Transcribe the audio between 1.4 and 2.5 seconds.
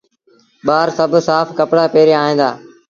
ڪپڙآ پهري ائيٚݩ دآ۔